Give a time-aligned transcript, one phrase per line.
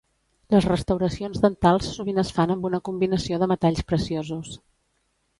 [0.53, 4.57] Les restauracions dentals sovint es fan amb una combinació de metalls preciosos.